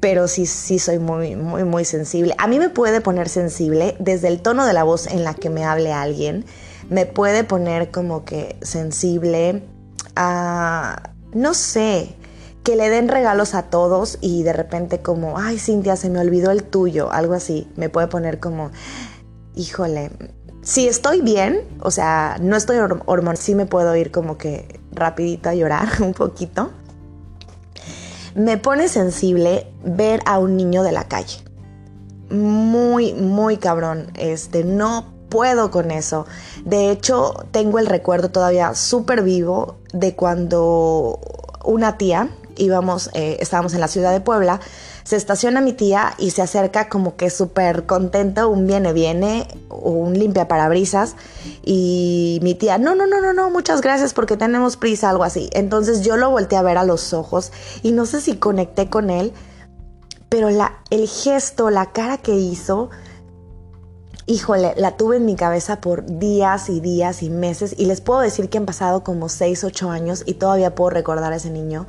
Pero 0.00 0.28
sí, 0.28 0.46
sí 0.46 0.78
soy 0.78 0.98
muy, 0.98 1.34
muy, 1.34 1.64
muy 1.64 1.84
sensible. 1.84 2.34
A 2.38 2.46
mí 2.46 2.58
me 2.58 2.68
puede 2.68 3.00
poner 3.00 3.28
sensible 3.28 3.96
desde 3.98 4.28
el 4.28 4.40
tono 4.40 4.64
de 4.64 4.72
la 4.72 4.84
voz 4.84 5.06
en 5.06 5.24
la 5.24 5.34
que 5.34 5.50
me 5.50 5.64
hable 5.64 5.92
alguien. 5.92 6.44
Me 6.88 7.04
puede 7.04 7.42
poner 7.42 7.90
como 7.90 8.24
que 8.24 8.56
sensible 8.62 9.62
a, 10.14 11.10
no 11.32 11.54
sé, 11.54 12.14
que 12.62 12.76
le 12.76 12.90
den 12.90 13.08
regalos 13.08 13.54
a 13.54 13.64
todos 13.64 14.18
y 14.20 14.42
de 14.42 14.52
repente 14.52 15.00
como, 15.00 15.38
ay 15.38 15.58
Cintia, 15.58 15.96
se 15.96 16.10
me 16.10 16.18
olvidó 16.18 16.50
el 16.50 16.62
tuyo, 16.64 17.10
algo 17.10 17.34
así. 17.34 17.68
Me 17.76 17.88
puede 17.88 18.06
poner 18.06 18.40
como, 18.40 18.70
híjole, 19.56 20.10
si 20.62 20.88
estoy 20.88 21.20
bien, 21.20 21.60
o 21.80 21.90
sea, 21.90 22.38
no 22.40 22.56
estoy 22.56 22.78
hormonal, 22.78 23.36
sí 23.36 23.54
me 23.54 23.66
puedo 23.66 23.94
ir 23.96 24.10
como 24.10 24.38
que 24.38 24.80
rapidito 24.92 25.50
a 25.50 25.54
llorar 25.54 25.88
un 26.00 26.14
poquito. 26.14 26.70
Me 28.34 28.58
pone 28.58 28.88
sensible 28.88 29.70
ver 29.84 30.20
a 30.26 30.38
un 30.38 30.56
niño 30.56 30.82
de 30.82 30.92
la 30.92 31.04
calle. 31.04 31.38
Muy, 32.30 33.12
muy 33.12 33.58
cabrón. 33.58 34.10
Este, 34.14 34.64
no 34.64 35.14
puedo 35.28 35.70
con 35.70 35.90
eso. 35.90 36.26
De 36.64 36.90
hecho, 36.90 37.34
tengo 37.50 37.78
el 37.78 37.86
recuerdo 37.86 38.30
todavía 38.30 38.74
súper 38.74 39.22
vivo 39.22 39.76
de 39.92 40.16
cuando 40.16 41.20
una 41.64 41.98
tía, 41.98 42.30
íbamos, 42.56 43.10
eh, 43.14 43.36
estábamos 43.40 43.74
en 43.74 43.80
la 43.80 43.88
ciudad 43.88 44.12
de 44.12 44.20
Puebla, 44.20 44.60
se 45.04 45.16
estaciona 45.16 45.60
mi 45.60 45.74
tía 45.74 46.14
y 46.18 46.30
se 46.30 46.40
acerca 46.40 46.88
como 46.88 47.16
que 47.16 47.28
súper 47.28 47.84
contento, 47.84 48.48
un 48.48 48.66
viene, 48.66 48.94
viene, 48.94 49.46
un 49.68 50.18
limpia 50.18 50.48
parabrisas. 50.48 51.14
Y 51.62 52.40
mi 52.42 52.54
tía, 52.54 52.78
no, 52.78 52.94
no, 52.94 53.06
no, 53.06 53.20
no, 53.20 53.34
no, 53.34 53.50
muchas 53.50 53.82
gracias 53.82 54.14
porque 54.14 54.38
tenemos 54.38 54.78
prisa, 54.78 55.10
algo 55.10 55.24
así. 55.24 55.50
Entonces 55.52 56.00
yo 56.02 56.16
lo 56.16 56.30
volteé 56.30 56.56
a 56.56 56.62
ver 56.62 56.78
a 56.78 56.84
los 56.84 57.12
ojos 57.12 57.52
y 57.82 57.92
no 57.92 58.06
sé 58.06 58.22
si 58.22 58.36
conecté 58.36 58.88
con 58.88 59.10
él, 59.10 59.32
pero 60.30 60.48
el 60.48 61.08
gesto, 61.08 61.68
la 61.68 61.92
cara 61.92 62.16
que 62.16 62.34
hizo, 62.34 62.88
híjole, 64.24 64.72
la 64.78 64.96
tuve 64.96 65.18
en 65.18 65.26
mi 65.26 65.36
cabeza 65.36 65.82
por 65.82 66.18
días 66.18 66.70
y 66.70 66.80
días 66.80 67.22
y 67.22 67.28
meses 67.28 67.74
y 67.76 67.84
les 67.84 68.00
puedo 68.00 68.20
decir 68.20 68.48
que 68.48 68.56
han 68.56 68.64
pasado 68.64 69.04
como 69.04 69.28
6, 69.28 69.64
8 69.64 69.90
años 69.90 70.22
y 70.24 70.34
todavía 70.34 70.74
puedo 70.74 70.90
recordar 70.90 71.34
a 71.34 71.36
ese 71.36 71.50
niño 71.50 71.86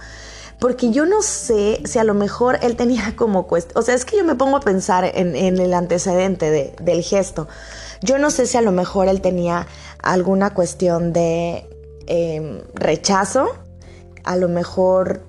porque 0.59 0.91
yo 0.91 1.05
no 1.05 1.21
sé 1.21 1.81
si 1.85 2.00
a 2.00 2.03
lo 2.03 2.13
mejor 2.13 2.59
él 2.62 2.75
tenía 2.75 3.15
como 3.15 3.47
cuestión, 3.47 3.77
o 3.77 3.81
sea, 3.81 3.95
es 3.95 4.05
que 4.05 4.17
yo 4.17 4.24
me 4.24 4.35
pongo 4.35 4.57
a 4.57 4.62
pensar 4.62 5.03
en, 5.05 5.35
el 5.35 5.74
antecedente 5.74 6.75
del 6.79 7.03
gesto. 7.03 7.47
Yo 8.01 8.17
no 8.19 8.29
sé 8.29 8.45
si 8.45 8.57
a 8.57 8.62
lo 8.62 8.71
mejor 8.71 9.07
él 9.07 9.21
tenía 9.21 9.67
alguna 10.01 10.53
cuestión 10.53 11.13
de 11.13 11.67
em, 12.07 12.62
rechazo, 12.74 13.55
a 14.24 14.35
lo 14.35 14.47
mejor 14.47 15.21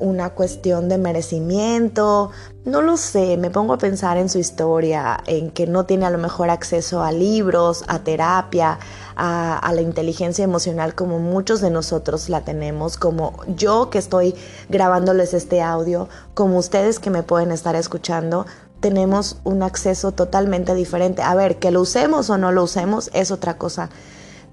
una 0.00 0.30
cuestión 0.30 0.88
de 0.88 0.98
merecimiento, 0.98 2.30
no 2.64 2.82
lo 2.82 2.96
sé, 2.96 3.36
me 3.36 3.50
pongo 3.50 3.74
a 3.74 3.78
pensar 3.78 4.16
en 4.16 4.28
su 4.28 4.38
historia, 4.38 5.22
en 5.26 5.50
que 5.50 5.66
no 5.66 5.86
tiene 5.86 6.06
a 6.06 6.10
lo 6.10 6.18
mejor 6.18 6.50
acceso 6.50 7.02
a 7.02 7.12
libros, 7.12 7.84
a 7.86 8.00
terapia, 8.00 8.78
a, 9.16 9.70
la 9.72 9.80
inteligencia 9.82 10.44
emocional 10.44 10.94
como 10.94 11.18
muchos 11.18 11.60
de 11.60 11.70
nosotros 11.70 12.28
la 12.28 12.40
tenemos, 12.42 12.96
como 12.96 13.34
yo 13.54 13.90
que 13.90 13.98
estoy 13.98 14.34
grabándoles 14.68 15.34
este 15.34 15.62
audio, 15.62 16.08
como 16.34 16.58
ustedes 16.58 16.98
que 16.98 17.10
me 17.10 17.22
pueden 17.22 17.50
estar 17.50 17.76
escuchando, 17.76 18.46
tenemos 18.80 19.36
un 19.44 19.62
acceso 19.62 20.12
totalmente 20.12 20.74
diferente. 20.74 21.22
A 21.22 21.34
ver, 21.34 21.58
que 21.58 21.70
lo 21.70 21.82
usemos 21.82 22.30
o 22.30 22.38
no 22.38 22.50
lo 22.50 22.64
usemos 22.64 23.10
es 23.12 23.30
otra 23.30 23.58
cosa. 23.58 23.90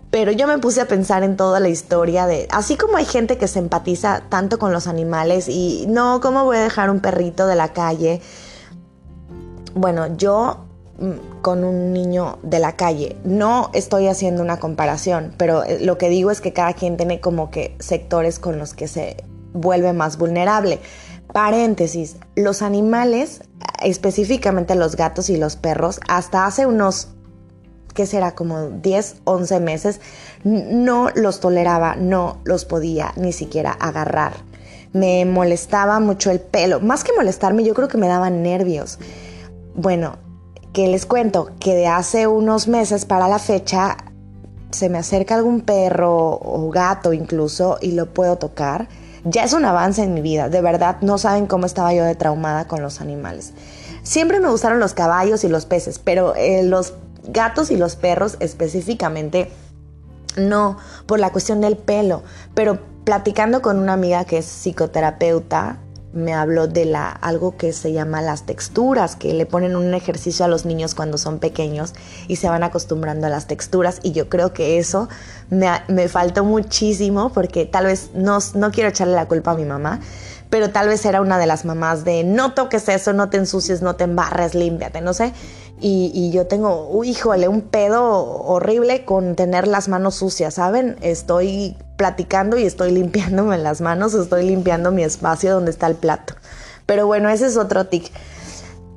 Pero 0.09 0.31
yo 0.31 0.47
me 0.47 0.57
puse 0.57 0.81
a 0.81 0.87
pensar 0.87 1.23
en 1.23 1.35
toda 1.35 1.59
la 1.59 1.69
historia 1.69 2.25
de, 2.27 2.47
así 2.51 2.77
como 2.77 2.97
hay 2.97 3.05
gente 3.05 3.37
que 3.37 3.47
se 3.47 3.59
empatiza 3.59 4.23
tanto 4.29 4.57
con 4.57 4.71
los 4.71 4.87
animales 4.87 5.49
y 5.49 5.85
no, 5.87 6.21
¿cómo 6.21 6.45
voy 6.45 6.57
a 6.57 6.61
dejar 6.61 6.89
un 6.89 7.01
perrito 7.01 7.45
de 7.45 7.55
la 7.55 7.73
calle? 7.73 8.21
Bueno, 9.73 10.15
yo 10.17 10.67
Mm, 10.99 11.41
con 11.43 11.63
un 11.63 11.93
niño 11.93 12.39
de 12.41 12.57
la 12.57 12.75
calle. 12.75 13.17
No 13.23 13.69
estoy 13.73 14.07
haciendo 14.07 14.41
una 14.41 14.57
comparación, 14.57 15.33
pero 15.37 15.63
eh, 15.63 15.77
lo 15.79 15.99
que 15.99 16.09
digo 16.09 16.31
es 16.31 16.41
que 16.41 16.53
cada 16.53 16.73
quien 16.73 16.97
tiene 16.97 17.21
como 17.21 17.51
que 17.51 17.75
sectores 17.79 18.39
con 18.39 18.57
los 18.57 18.73
que 18.73 18.87
se 18.87 19.17
vuelve 19.53 19.93
más 19.93 20.17
vulnerable. 20.17 20.79
Paréntesis, 21.31 22.17
los 22.35 22.63
animales, 22.63 23.41
específicamente 23.83 24.73
los 24.73 24.95
gatos 24.95 25.29
y 25.29 25.37
los 25.37 25.55
perros, 25.55 25.99
hasta 26.07 26.47
hace 26.47 26.65
unos, 26.65 27.09
¿qué 27.97 28.05
será? 28.05 28.35
Como 28.35 28.69
10, 28.69 29.21
11 29.23 29.59
meses, 29.59 29.99
no 30.43 31.09
los 31.15 31.39
toleraba, 31.39 31.95
no 31.95 32.37
los 32.43 32.63
podía 32.63 33.11
ni 33.15 33.33
siquiera 33.33 33.71
agarrar. 33.71 34.33
Me 34.93 35.25
molestaba 35.25 35.99
mucho 35.99 36.29
el 36.29 36.39
pelo. 36.39 36.79
Más 36.79 37.03
que 37.03 37.11
molestarme, 37.13 37.63
yo 37.63 37.73
creo 37.73 37.87
que 37.87 37.97
me 37.97 38.07
daban 38.07 38.43
nervios. 38.43 38.99
Bueno, 39.73 40.17
que 40.73 40.87
les 40.87 41.07
cuento 41.07 41.49
que 41.59 41.73
de 41.73 41.87
hace 41.87 42.27
unos 42.27 42.67
meses 42.67 43.05
para 43.05 43.27
la 43.27 43.39
fecha 43.39 43.97
se 44.69 44.89
me 44.89 44.99
acerca 44.99 45.33
algún 45.33 45.61
perro 45.61 46.39
o 46.39 46.69
gato 46.69 47.13
incluso 47.13 47.79
y 47.81 47.93
lo 47.93 48.13
puedo 48.13 48.37
tocar, 48.37 48.89
ya 49.23 49.43
es 49.43 49.53
un 49.53 49.65
avance 49.65 50.03
en 50.03 50.13
mi 50.13 50.21
vida. 50.21 50.49
De 50.49 50.61
verdad, 50.61 50.97
no 51.01 51.17
saben 51.17 51.47
cómo 51.47 51.65
estaba 51.65 51.95
yo 51.95 52.03
de 52.03 52.13
traumada 52.13 52.67
con 52.67 52.83
los 52.83 53.01
animales. 53.01 53.53
Siempre 54.03 54.39
me 54.39 54.49
gustaron 54.49 54.79
los 54.79 54.93
caballos 54.93 55.43
y 55.43 55.49
los 55.49 55.65
peces, 55.65 55.97
pero 55.97 56.35
eh, 56.35 56.61
los 56.61 56.93
gatos 57.27 57.71
y 57.71 57.77
los 57.77 57.95
perros 57.95 58.37
específicamente 58.39 59.51
no, 60.37 60.77
por 61.05 61.19
la 61.19 61.31
cuestión 61.31 61.61
del 61.61 61.77
pelo. 61.77 62.23
Pero 62.53 62.79
platicando 63.03 63.61
con 63.61 63.79
una 63.79 63.93
amiga 63.93 64.25
que 64.25 64.37
es 64.37 64.45
psicoterapeuta, 64.45 65.79
me 66.13 66.33
habló 66.33 66.67
de 66.67 66.85
la, 66.85 67.09
algo 67.09 67.57
que 67.57 67.73
se 67.73 67.91
llama 67.91 68.21
las 68.21 68.43
texturas, 68.43 69.15
que 69.15 69.33
le 69.33 69.45
ponen 69.45 69.75
un 69.75 69.93
ejercicio 69.93 70.45
a 70.45 70.47
los 70.47 70.65
niños 70.65 70.95
cuando 70.95 71.17
son 71.17 71.37
pequeños 71.39 71.93
y 72.27 72.37
se 72.37 72.49
van 72.49 72.63
acostumbrando 72.63 73.27
a 73.27 73.29
las 73.29 73.45
texturas. 73.45 73.99
Y 74.03 74.13
yo 74.13 74.27
creo 74.29 74.51
que 74.51 74.79
eso 74.79 75.09
me, 75.49 75.69
me 75.87 76.07
faltó 76.07 76.43
muchísimo 76.43 77.31
porque 77.31 77.65
tal 77.65 77.85
vez 77.85 78.11
no, 78.13 78.39
no 78.55 78.71
quiero 78.71 78.89
echarle 78.89 79.13
la 79.13 79.27
culpa 79.27 79.51
a 79.51 79.55
mi 79.55 79.65
mamá, 79.65 79.99
pero 80.49 80.69
tal 80.69 80.87
vez 80.87 81.05
era 81.05 81.21
una 81.21 81.37
de 81.37 81.45
las 81.45 81.65
mamás 81.65 82.05
de 82.05 82.23
no 82.23 82.53
toques 82.53 82.87
eso, 82.89 83.13
no 83.13 83.29
te 83.29 83.37
ensucies, 83.37 83.81
no 83.81 83.95
te 83.95 84.05
embarres, 84.05 84.55
límpiate, 84.55 85.01
no 85.01 85.13
sé. 85.13 85.33
Y, 85.79 86.11
y, 86.13 86.31
yo 86.31 86.47
tengo, 86.47 87.03
híjole, 87.03 87.47
un 87.47 87.61
pedo 87.61 88.03
horrible 88.43 89.05
con 89.05 89.35
tener 89.35 89.67
las 89.67 89.87
manos 89.89 90.15
sucias, 90.15 90.55
¿saben? 90.55 90.97
Estoy 91.01 91.77
platicando 91.97 92.57
y 92.57 92.63
estoy 92.63 92.91
limpiándome 92.91 93.59
las 93.59 93.81
manos, 93.81 94.15
estoy 94.15 94.43
limpiando 94.43 94.91
mi 94.91 95.03
espacio 95.03 95.53
donde 95.53 95.69
está 95.69 95.85
el 95.85 95.95
plato. 95.95 96.33
Pero 96.87 97.05
bueno, 97.05 97.29
ese 97.29 97.45
es 97.45 97.57
otro 97.57 97.85
tic. 97.85 98.11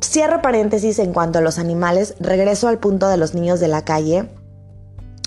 Cierro 0.03 0.41
paréntesis 0.41 0.99
en 0.99 1.13
cuanto 1.13 1.39
a 1.39 1.43
los 1.43 1.59
animales, 1.59 2.15
regreso 2.19 2.69
al 2.69 2.79
punto 2.79 3.09
de 3.09 3.19
los 3.19 3.35
niños 3.35 3.61
de 3.61 3.69
la 3.69 3.85
calle. 3.85 4.31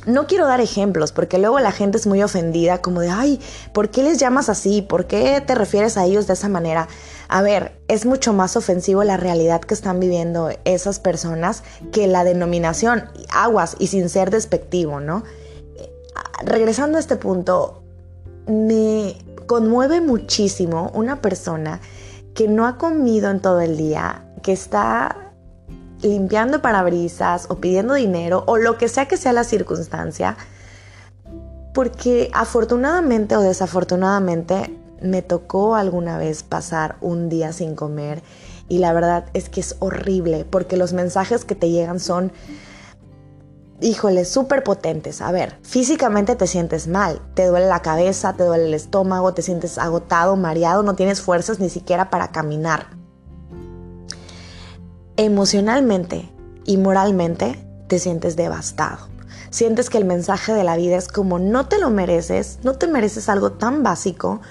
No 0.05 0.27
quiero 0.27 0.45
dar 0.45 0.61
ejemplos 0.61 1.11
porque 1.11 1.37
luego 1.37 1.59
la 1.59 1.71
gente 1.71 1.97
es 1.97 2.07
muy 2.07 2.21
ofendida 2.21 2.81
como 2.81 3.01
de, 3.01 3.09
ay, 3.09 3.39
¿por 3.73 3.89
qué 3.89 4.03
les 4.03 4.17
llamas 4.19 4.49
así? 4.49 4.81
¿Por 4.81 5.07
qué 5.07 5.41
te 5.45 5.55
refieres 5.55 5.97
a 5.97 6.05
ellos 6.05 6.27
de 6.27 6.33
esa 6.33 6.49
manera? 6.49 6.87
A 7.29 7.41
ver, 7.41 7.79
es 7.87 8.05
mucho 8.05 8.33
más 8.33 8.57
ofensivo 8.57 9.03
la 9.03 9.17
realidad 9.17 9.61
que 9.61 9.73
están 9.73 9.99
viviendo 9.99 10.49
esas 10.65 10.99
personas 10.99 11.63
que 11.91 12.07
la 12.07 12.23
denominación, 12.23 13.09
aguas 13.31 13.75
y 13.79 13.87
sin 13.87 14.09
ser 14.09 14.29
despectivo, 14.29 14.99
¿no? 14.99 15.23
regresando 16.45 16.97
a 16.97 16.99
este 16.99 17.15
punto, 17.15 17.81
me 18.47 19.15
conmueve 19.45 20.01
muchísimo 20.01 20.91
una 20.93 21.21
persona 21.21 21.79
que 22.33 22.47
no 22.47 22.65
ha 22.67 22.77
comido 22.77 23.29
en 23.29 23.39
todo 23.39 23.61
el 23.61 23.77
día, 23.77 24.25
que 24.41 24.51
está 24.51 25.22
limpiando 26.03 26.61
parabrisas 26.61 27.47
o 27.49 27.57
pidiendo 27.57 27.93
dinero 27.93 28.43
o 28.47 28.57
lo 28.57 28.77
que 28.77 28.87
sea 28.87 29.07
que 29.07 29.17
sea 29.17 29.33
la 29.33 29.43
circunstancia, 29.43 30.37
porque 31.73 32.29
afortunadamente 32.33 33.35
o 33.35 33.41
desafortunadamente 33.41 34.77
me 35.01 35.21
tocó 35.21 35.75
alguna 35.75 36.17
vez 36.17 36.43
pasar 36.43 36.97
un 37.01 37.29
día 37.29 37.51
sin 37.51 37.75
comer 37.75 38.21
y 38.69 38.77
la 38.77 38.93
verdad 38.93 39.25
es 39.33 39.49
que 39.49 39.59
es 39.59 39.75
horrible 39.79 40.45
porque 40.49 40.77
los 40.77 40.93
mensajes 40.93 41.45
que 41.45 41.55
te 41.55 41.69
llegan 41.69 41.99
son 41.99 42.31
híjole, 43.81 44.23
súper 44.23 44.63
potentes. 44.63 45.21
A 45.21 45.31
ver, 45.31 45.57
físicamente 45.61 46.35
te 46.35 46.47
sientes 46.47 46.87
mal, 46.87 47.21
te 47.33 47.45
duele 47.45 47.67
la 47.67 47.81
cabeza, 47.81 48.33
te 48.33 48.43
duele 48.43 48.65
el 48.65 48.73
estómago, 48.73 49.33
te 49.33 49.41
sientes 49.41 49.77
agotado, 49.77 50.37
mareado, 50.37 50.83
no 50.83 50.95
tienes 50.95 51.21
fuerzas 51.21 51.59
ni 51.59 51.69
siquiera 51.69 52.09
para 52.09 52.29
caminar. 52.29 53.02
Emocionalmente 55.17 56.29
y 56.65 56.77
moralmente 56.77 57.59
te 57.87 57.99
sientes 57.99 58.35
devastado. 58.35 59.07
Sientes 59.49 59.89
que 59.89 59.99
el 59.99 60.05
mensaje 60.05 60.53
de 60.53 60.63
la 60.63 60.75
vida 60.77 60.97
es 60.97 61.07
como 61.07 61.37
no 61.37 61.67
te 61.67 61.77
lo 61.77 61.91
mereces, 61.91 62.59
no 62.63 62.73
te 62.73 62.87
mereces 62.87 63.29
algo 63.29 63.51
tan 63.51 63.83
básico, 63.83 64.41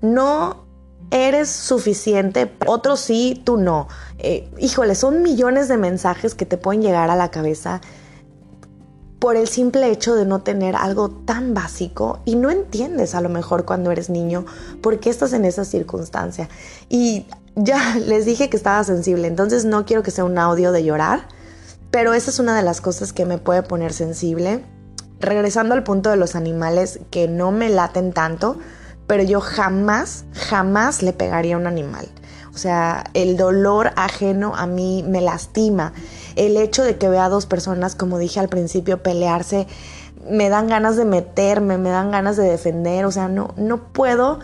no 0.00 0.64
eres 1.10 1.50
suficiente, 1.50 2.52
otros 2.66 3.00
sí, 3.00 3.42
tú 3.44 3.56
no. 3.56 3.88
Eh, 4.18 4.48
híjole, 4.58 4.94
son 4.94 5.22
millones 5.22 5.68
de 5.68 5.76
mensajes 5.76 6.34
que 6.34 6.46
te 6.46 6.56
pueden 6.56 6.82
llegar 6.82 7.10
a 7.10 7.16
la 7.16 7.30
cabeza 7.30 7.80
por 9.18 9.36
el 9.36 9.46
simple 9.46 9.88
hecho 9.90 10.16
de 10.16 10.26
no 10.26 10.42
tener 10.42 10.74
algo 10.74 11.08
tan 11.08 11.54
básico 11.54 12.20
y 12.24 12.34
no 12.34 12.50
entiendes 12.50 13.14
a 13.14 13.20
lo 13.20 13.28
mejor 13.28 13.64
cuando 13.64 13.92
eres 13.92 14.10
niño 14.10 14.44
por 14.80 14.98
qué 14.98 15.10
estás 15.10 15.32
en 15.32 15.44
esa 15.44 15.64
circunstancia. 15.64 16.48
Y 16.88 17.26
ya 17.56 17.96
les 18.06 18.24
dije 18.24 18.50
que 18.50 18.56
estaba 18.56 18.82
sensible, 18.84 19.28
entonces 19.28 19.64
no 19.64 19.84
quiero 19.84 20.02
que 20.02 20.10
sea 20.10 20.24
un 20.24 20.38
audio 20.38 20.72
de 20.72 20.84
llorar, 20.84 21.28
pero 21.90 22.14
esa 22.14 22.30
es 22.30 22.38
una 22.38 22.56
de 22.56 22.62
las 22.62 22.80
cosas 22.80 23.12
que 23.12 23.26
me 23.26 23.38
puede 23.38 23.62
poner 23.62 23.92
sensible. 23.92 24.64
Regresando 25.20 25.74
al 25.74 25.84
punto 25.84 26.10
de 26.10 26.16
los 26.16 26.34
animales 26.34 26.98
que 27.10 27.28
no 27.28 27.52
me 27.52 27.68
laten 27.68 28.12
tanto, 28.12 28.58
pero 29.06 29.22
yo 29.22 29.40
jamás, 29.40 30.24
jamás 30.32 31.02
le 31.02 31.12
pegaría 31.12 31.54
a 31.54 31.58
un 31.58 31.66
animal. 31.66 32.08
O 32.54 32.58
sea, 32.58 33.04
el 33.14 33.36
dolor 33.36 33.92
ajeno 33.96 34.54
a 34.56 34.66
mí 34.66 35.04
me 35.06 35.20
lastima. 35.20 35.92
El 36.36 36.56
hecho 36.56 36.82
de 36.82 36.96
que 36.96 37.08
vea 37.08 37.26
a 37.26 37.28
dos 37.28 37.46
personas, 37.46 37.94
como 37.94 38.18
dije 38.18 38.40
al 38.40 38.48
principio, 38.48 39.02
pelearse, 39.02 39.66
me 40.28 40.48
dan 40.48 40.66
ganas 40.66 40.96
de 40.96 41.04
meterme, 41.04 41.78
me 41.78 41.90
dan 41.90 42.10
ganas 42.10 42.36
de 42.36 42.44
defender. 42.44 43.04
O 43.06 43.10
sea, 43.10 43.28
no, 43.28 43.54
no 43.56 43.92
puedo 43.92 44.40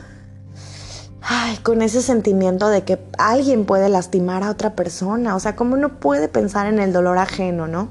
con 1.62 1.82
ese 1.82 2.02
sentimiento 2.02 2.68
de 2.68 2.82
que 2.84 2.98
alguien 3.18 3.66
puede 3.66 3.88
lastimar 3.88 4.42
a 4.42 4.50
otra 4.50 4.74
persona. 4.74 5.36
O 5.36 5.40
sea, 5.40 5.56
¿cómo 5.56 5.76
no 5.76 6.00
puede 6.00 6.28
pensar 6.28 6.66
en 6.66 6.78
el 6.78 6.92
dolor 6.92 7.18
ajeno, 7.18 7.66
no? 7.66 7.88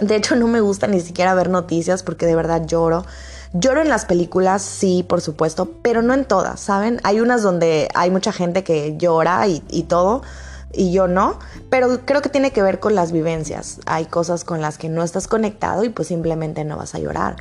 De 0.00 0.16
hecho, 0.16 0.36
no 0.36 0.46
me 0.46 0.60
gusta 0.60 0.86
ni 0.86 1.00
siquiera 1.00 1.34
ver 1.34 1.50
noticias 1.50 2.02
porque 2.02 2.26
de 2.26 2.34
verdad 2.34 2.66
lloro. 2.66 3.04
Lloro 3.52 3.82
en 3.82 3.88
las 3.88 4.04
películas, 4.04 4.62
sí, 4.62 5.04
por 5.08 5.20
supuesto, 5.20 5.70
pero 5.82 6.02
no 6.02 6.12
en 6.14 6.24
todas, 6.24 6.58
¿saben? 6.58 7.00
Hay 7.04 7.20
unas 7.20 7.42
donde 7.42 7.88
hay 7.94 8.10
mucha 8.10 8.32
gente 8.32 8.64
que 8.64 8.96
llora 8.96 9.46
y, 9.46 9.60
todo, 9.84 10.22
y 10.72 10.92
yo 10.92 11.06
no, 11.06 11.38
pero 11.70 12.00
creo 12.04 12.20
que 12.20 12.28
tiene 12.28 12.50
que 12.50 12.62
ver 12.62 12.80
con 12.80 12.96
las 12.96 13.12
vivencias. 13.12 13.78
Hay 13.86 14.06
cosas 14.06 14.42
con 14.42 14.60
las 14.60 14.76
que 14.76 14.88
no 14.88 15.04
estás 15.04 15.28
conectado 15.28 15.84
y 15.84 15.88
pues 15.88 16.08
simplemente 16.08 16.64
no 16.64 16.76
vas 16.76 16.96
a 16.96 16.98
llorar. 16.98 17.36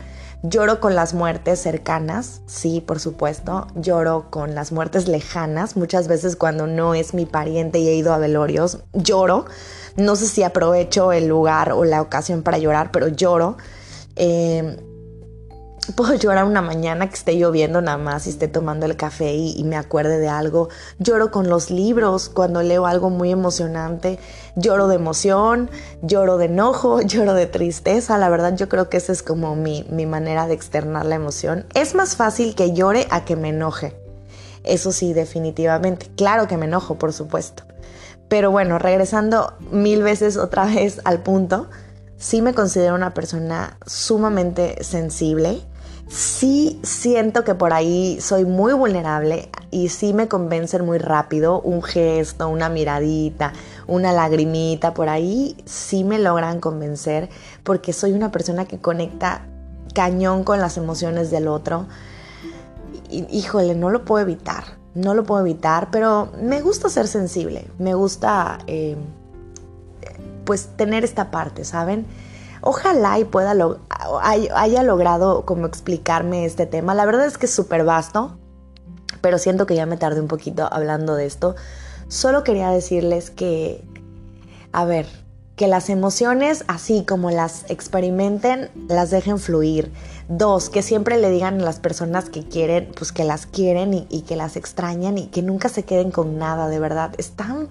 Lloro 0.45 0.81
con 0.81 0.93
las 0.93 1.13
muertes 1.13 1.59
cercanas, 1.61 2.41
sí, 2.47 2.81
por 2.81 2.99
supuesto. 2.99 3.67
Lloro 3.75 4.29
con 4.29 4.55
las 4.55 4.73
muertes 4.73 5.07
lejanas. 5.07 5.77
Muchas 5.77 6.09
veces 6.09 6.35
cuando 6.35 6.67
no 6.67 6.95
es 6.95 7.13
mi 7.13 7.25
pariente 7.25 7.79
y 7.79 7.87
he 7.87 7.95
ido 7.95 8.13
a 8.13 8.17
velorios, 8.17 8.79
lloro. 8.91 9.45
No 9.95 10.17
sé 10.17 10.27
si 10.27 10.43
aprovecho 10.43 11.13
el 11.13 11.27
lugar 11.27 11.71
o 11.71 11.85
la 11.85 12.01
ocasión 12.01 12.43
para 12.43 12.57
llorar, 12.57 12.91
pero 12.91 13.07
lloro. 13.07 13.55
Eh, 14.17 14.77
Puedo 15.91 16.13
llorar 16.15 16.45
una 16.45 16.61
mañana 16.61 17.09
que 17.09 17.15
esté 17.15 17.37
lloviendo 17.37 17.81
nada 17.81 17.97
más 17.97 18.25
y 18.25 18.29
esté 18.29 18.47
tomando 18.47 18.85
el 18.85 18.95
café 18.95 19.33
y, 19.33 19.61
me 19.65 19.75
acuerde 19.75 20.17
de 20.17 20.29
algo. 20.29 20.69
Lloro 20.97 21.29
con 21.29 21.49
los 21.49 21.71
libros 21.71 22.29
cuando 22.29 22.63
leo 22.63 22.85
algo 22.85 23.09
muy 23.09 23.31
emocionante. 23.31 24.17
Lloro 24.55 24.87
de 24.87 24.95
emoción, 24.95 25.69
lloro 26.01 26.37
de 26.37 26.45
enojo, 26.45 27.01
lloro 27.05 27.33
de 27.33 27.47
tristeza. 27.47 28.17
La 28.17 28.29
verdad 28.29 28.55
yo 28.55 28.69
creo 28.69 28.89
que 28.89 28.97
esa 28.97 29.11
es 29.11 29.23
como 29.23 29.55
mi, 29.55 29.85
mi 29.89 30.05
manera 30.05 30.47
de 30.47 30.53
externar 30.53 31.05
la 31.05 31.15
emoción. 31.15 31.65
Es 31.73 31.95
más 31.95 32.15
fácil 32.15 32.55
que 32.55 32.71
llore 32.73 33.05
a 33.09 33.25
que 33.25 33.35
me 33.35 33.49
enoje. 33.49 33.93
Eso 34.63 34.93
sí, 34.93 35.11
definitivamente. 35.13 36.09
Claro 36.15 36.47
que 36.47 36.55
me 36.55 36.65
enojo, 36.65 36.95
por 36.95 37.11
supuesto. 37.11 37.63
Pero 38.29 38.51
bueno, 38.51 38.79
regresando 38.79 39.53
mil 39.69 40.01
veces 40.01 40.37
otra 40.37 40.65
vez 40.65 41.01
al 41.03 41.21
punto, 41.23 41.67
sí 42.17 42.41
me 42.41 42.53
considero 42.53 42.95
una 42.95 43.13
persona 43.13 43.77
sumamente 43.85 44.81
sensible 44.81 45.61
sí 46.13 46.79
siento 46.83 47.43
que 47.43 47.55
por 47.55 47.73
ahí 47.73 48.19
soy 48.21 48.45
muy 48.45 48.73
vulnerable 48.73 49.49
y 49.71 49.89
sí 49.89 50.13
me 50.13 50.27
convencen 50.27 50.85
muy 50.85 50.99
rápido 50.99 51.59
un 51.61 51.81
gesto, 51.81 52.49
una 52.49 52.69
miradita, 52.69 53.53
una 53.87 54.11
lagrimita, 54.11 54.93
por 54.93 55.09
ahí 55.09 55.57
sí 55.65 56.03
me 56.03 56.19
logran 56.19 56.59
convencer 56.59 57.29
porque 57.63 57.93
soy 57.93 58.11
una 58.11 58.31
persona 58.31 58.65
que 58.65 58.77
conecta 58.77 59.47
cañón 59.95 60.43
con 60.43 60.59
las 60.59 60.77
emociones 60.77 61.31
del 61.31 61.47
otro. 61.47 61.87
híjole, 63.09 63.73
no 63.73 63.89
lo 63.89 64.05
puedo 64.05 64.21
evitar, 64.21 64.63
no 64.93 65.15
lo 65.15 65.23
puedo 65.23 65.41
evitar, 65.41 65.89
pero 65.89 66.31
me 66.39 66.61
gusta 66.61 66.89
ser 66.89 67.07
sensible, 67.07 67.67
me 67.79 67.95
gusta 67.95 68.59
eh, 68.67 68.97
pues 70.45 70.69
tener 70.77 71.03
esta 71.03 71.31
parte, 71.31 71.65
¿saben? 71.65 72.05
Ojalá 72.65 73.19
y 73.19 73.25
pueda 73.25 73.53
haya 74.55 74.83
logrado 74.83 75.43
como 75.45 75.67
explicarme 75.67 76.45
este 76.45 76.65
tema. 76.65 76.95
La 76.95 77.05
verdad 77.05 77.25
es 77.25 77.37
que 77.37 77.45
es 77.45 77.53
súper 77.53 77.83
vasto, 77.83 78.37
pero 79.19 79.37
siento 79.37 79.65
que 79.65 79.75
ya 79.75 79.85
me 79.85 79.97
tardé 79.97 80.21
un 80.21 80.29
poquito 80.29 80.69
hablando 80.71 81.15
de 81.15 81.25
esto. 81.25 81.57
Solo 82.07 82.45
quería 82.45 82.69
decirles 82.69 83.31
que, 83.31 83.83
a 84.71 84.85
ver, 84.85 85.07
que 85.57 85.67
las 85.67 85.89
emociones, 85.89 86.63
así 86.69 87.03
como 87.03 87.31
las 87.31 87.69
experimenten, 87.69 88.69
las 88.87 89.11
dejen 89.11 89.39
fluir. 89.39 89.91
Dos, 90.29 90.69
que 90.69 90.81
siempre 90.81 91.17
le 91.17 91.29
digan 91.31 91.59
a 91.59 91.65
las 91.65 91.81
personas 91.81 92.29
que 92.29 92.47
quieren, 92.47 92.93
pues 92.97 93.11
que 93.11 93.25
las 93.25 93.45
quieren 93.45 93.93
y, 93.93 94.07
y, 94.09 94.21
que 94.21 94.37
las 94.37 94.55
extrañan 94.55 95.17
y 95.17 95.27
que 95.27 95.41
nunca 95.41 95.67
se 95.67 95.83
queden 95.83 96.11
con 96.11 96.37
nada, 96.37 96.69
de 96.69 96.79
verdad. 96.79 97.11
Es 97.17 97.31
tan 97.31 97.67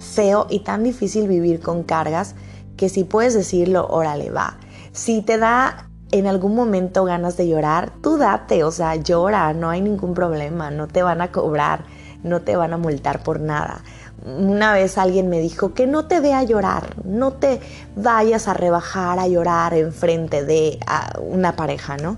feo 0.00 0.48
y 0.50 0.60
tan 0.60 0.82
difícil 0.82 1.28
vivir 1.28 1.60
con 1.60 1.84
cargas 1.84 2.34
que 2.82 2.88
si 2.88 3.04
puedes 3.04 3.32
decirlo, 3.32 3.86
órale, 3.88 4.32
va. 4.32 4.56
Si 4.90 5.22
te 5.22 5.38
da 5.38 5.88
en 6.10 6.26
algún 6.26 6.56
momento 6.56 7.04
ganas 7.04 7.36
de 7.36 7.46
llorar, 7.46 7.92
tú 8.02 8.18
date, 8.18 8.64
o 8.64 8.72
sea, 8.72 8.96
llora, 8.96 9.52
no 9.52 9.70
hay 9.70 9.80
ningún 9.80 10.14
problema, 10.14 10.72
no 10.72 10.88
te 10.88 11.04
van 11.04 11.20
a 11.20 11.30
cobrar, 11.30 11.84
no 12.24 12.40
te 12.40 12.56
van 12.56 12.72
a 12.72 12.78
multar 12.78 13.22
por 13.22 13.38
nada. 13.38 13.84
Una 14.26 14.72
vez 14.72 14.98
alguien 14.98 15.28
me 15.28 15.38
dijo 15.38 15.74
que 15.74 15.86
no 15.86 16.06
te 16.06 16.18
vea 16.18 16.42
llorar, 16.42 16.96
no 17.04 17.34
te 17.34 17.60
vayas 17.94 18.48
a 18.48 18.54
rebajar 18.54 19.20
a 19.20 19.28
llorar 19.28 19.74
enfrente 19.74 20.44
de 20.44 20.80
una 21.20 21.54
pareja, 21.54 21.96
¿no? 21.98 22.16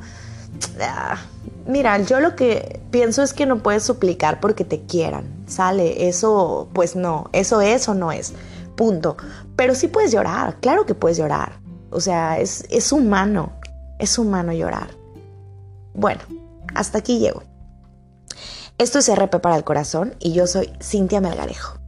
Ah, 0.80 1.18
mira, 1.66 1.98
yo 1.98 2.20
lo 2.20 2.36
que 2.36 2.80
pienso 2.90 3.22
es 3.22 3.34
que 3.34 3.44
no 3.44 3.62
puedes 3.62 3.82
suplicar 3.82 4.40
porque 4.40 4.64
te 4.64 4.80
quieran, 4.80 5.26
¿sale? 5.46 6.08
Eso, 6.08 6.70
pues 6.72 6.96
no, 6.96 7.28
eso 7.34 7.60
es 7.60 7.86
o 7.86 7.92
no 7.92 8.12
es 8.12 8.32
punto. 8.74 9.16
Pero 9.56 9.74
sí 9.74 9.88
puedes 9.88 10.12
llorar, 10.12 10.58
claro 10.60 10.86
que 10.86 10.94
puedes 10.94 11.18
llorar. 11.18 11.60
O 11.90 12.00
sea, 12.00 12.38
es, 12.38 12.66
es 12.70 12.92
humano, 12.92 13.52
es 13.98 14.18
humano 14.18 14.52
llorar. 14.52 14.88
Bueno, 15.94 16.20
hasta 16.74 16.98
aquí 16.98 17.18
llego. 17.18 17.42
Esto 18.78 18.98
es 18.98 19.08
RP 19.08 19.38
para 19.40 19.56
el 19.56 19.62
corazón 19.62 20.16
y 20.18 20.32
yo 20.32 20.48
soy 20.48 20.72
Cintia 20.82 21.20
Melgarejo. 21.20 21.83